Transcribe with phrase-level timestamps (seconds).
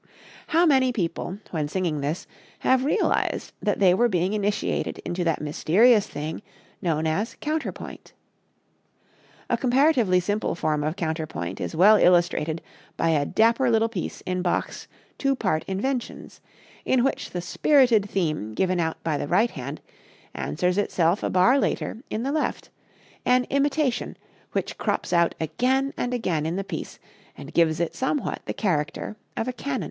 [0.47, 2.25] How many people, when singing this,
[2.61, 6.41] have realized that they were being initiated into that mysterious thing
[6.81, 8.11] known as counterpoint?
[9.47, 12.63] A comparatively simple form of counterpoint is well illustrated
[12.97, 14.87] by a dapper little piece in Bach's
[15.19, 16.41] "Two Part Inventions,"
[16.83, 19.81] in which the spirited theme given out by the right hand
[20.33, 22.71] answers itself a bar later in the left,
[23.23, 24.17] an "imitation"
[24.53, 26.97] which crops out again and again in the piece
[27.37, 29.79] and gives it somewhat the character of a canon.